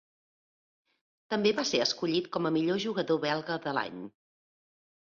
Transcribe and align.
També 1.33 1.53
va 1.59 1.67
ser 1.73 1.83
escollit 1.85 2.31
com 2.39 2.51
a 2.51 2.53
millor 2.59 2.83
jugador 2.87 3.25
belga 3.29 3.63
de 3.69 3.79
l'any. 3.81 4.03